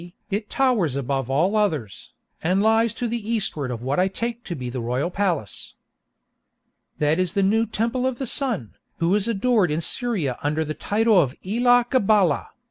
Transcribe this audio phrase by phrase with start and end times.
[0.31, 2.09] it towers above all others,
[2.41, 5.75] and lies to the eastward of what I take to be the royal palace!"
[6.97, 10.73] That is the new Temple of the Sun, who is adored in Syria under the
[10.73, 12.47] title of Elah Gabalah.